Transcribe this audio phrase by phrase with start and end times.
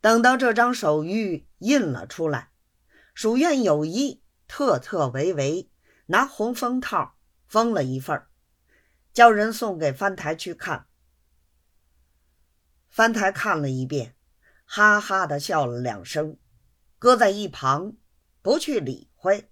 [0.00, 2.50] 等到这张手谕印了出来，
[3.14, 5.70] 署院有意特特为为
[6.06, 7.16] 拿红封套
[7.46, 8.22] 封了一份
[9.12, 10.86] 叫人送给翻台去看。
[12.88, 14.14] 翻台看了一遍，
[14.64, 16.38] 哈哈的笑了两声，
[16.98, 17.94] 搁在一旁，
[18.40, 19.50] 不去理会。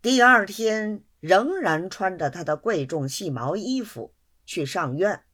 [0.00, 4.14] 第二天仍然穿着他的贵重细毛衣服
[4.44, 5.25] 去上院，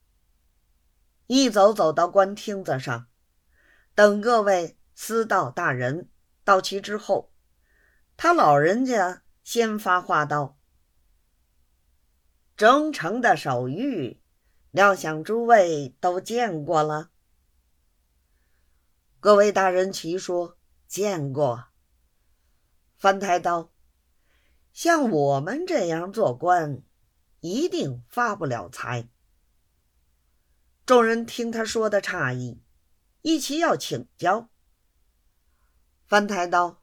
[1.34, 3.06] 一走走到官厅子上，
[3.94, 6.10] 等各位司道大人
[6.44, 7.32] 到齐之后，
[8.18, 10.58] 他老人家先发话道
[12.54, 14.18] ：“忠诚的手谕，
[14.72, 17.08] 料想诸位都见过了。”
[19.18, 21.68] 各位大人齐说：“见过。”
[23.00, 23.72] 翻台道。
[24.74, 26.82] 像我们这样做官，
[27.40, 29.08] 一定发不了财。
[30.84, 32.60] 众人听他说的诧异，
[33.20, 34.50] 一起要请教。
[36.08, 36.82] 翻台道：“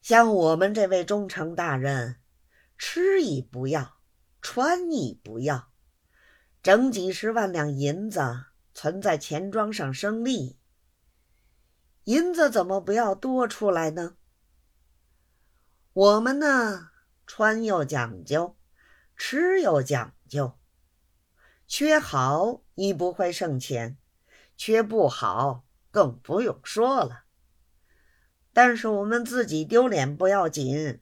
[0.00, 2.22] 像我们这位忠诚大人，
[2.78, 3.98] 吃亦不要，
[4.40, 5.70] 穿亦不要，
[6.62, 8.20] 整几十万两银子
[8.72, 10.58] 存在钱庄上生利，
[12.04, 14.16] 银子怎么不要多出来呢？”
[15.92, 16.88] 我们呢，
[17.26, 18.56] 穿又讲究，
[19.14, 20.58] 吃又讲究，
[21.74, 23.96] 缺好已不会剩钱，
[24.58, 27.24] 缺不好更不用说了。
[28.52, 31.00] 但是我们自己丢脸不要紧，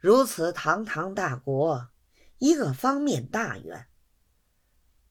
[0.00, 1.90] 如此堂堂大国，
[2.38, 3.88] 一个方面大员，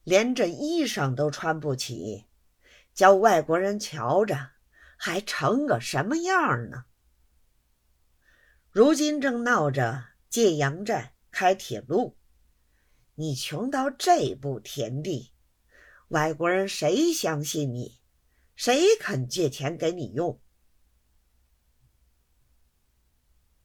[0.02, 2.24] 连这衣裳都穿不起，
[2.92, 4.50] 叫外国人瞧着，
[4.96, 6.86] 还成个什么样呢？
[8.72, 12.16] 如今正闹着借洋债、开铁路，
[13.16, 15.32] 你穷到这步田地，
[16.08, 18.00] 外国人谁相信你？
[18.56, 20.40] 谁肯借钱给你用？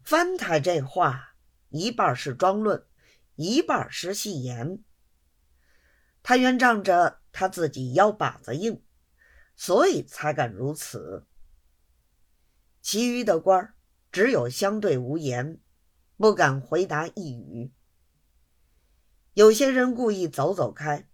[0.04, 1.36] 翻台这话
[1.70, 2.86] 一半是装论，
[3.36, 4.84] 一半是戏言。
[6.22, 8.84] 他原仗着他自己腰把子硬，
[9.56, 11.28] 所以才敢如此。
[12.82, 13.76] 其余的官儿。
[14.12, 15.60] 只有相对无言，
[16.18, 17.72] 不敢回答一语。
[19.40, 21.08] 有些人故意走走开，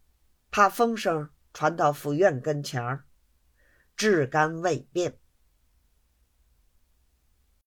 [0.49, 3.05] 怕风声传到府院跟前儿，
[3.95, 5.19] 至干未变。